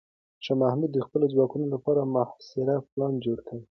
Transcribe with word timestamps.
شاه 0.43 0.57
محمود 0.63 0.91
د 0.93 0.99
خپلو 1.05 1.25
ځواکونو 1.33 1.65
لپاره 1.73 1.99
د 2.03 2.11
محاصرې 2.15 2.75
پلان 2.91 3.13
جوړ 3.25 3.37
کړ. 3.47 3.57